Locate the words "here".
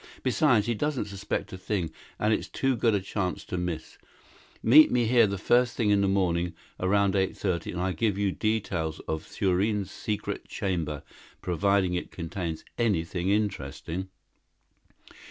5.05-5.27